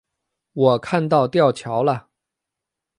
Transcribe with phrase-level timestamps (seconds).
[0.53, 2.07] 我看到吊桥了